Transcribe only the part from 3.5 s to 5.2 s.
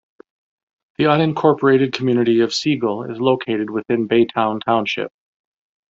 within Baytown Township.